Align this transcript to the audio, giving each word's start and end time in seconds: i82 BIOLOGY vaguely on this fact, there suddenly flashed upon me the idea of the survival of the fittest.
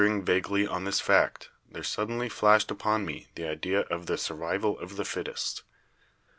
i82 0.01 0.03
BIOLOGY 0.03 0.25
vaguely 0.25 0.67
on 0.67 0.83
this 0.83 0.99
fact, 0.99 1.49
there 1.71 1.83
suddenly 1.83 2.27
flashed 2.27 2.71
upon 2.71 3.05
me 3.05 3.27
the 3.35 3.47
idea 3.47 3.81
of 3.81 4.07
the 4.07 4.17
survival 4.17 4.79
of 4.79 4.95
the 4.95 5.05
fittest. 5.05 5.61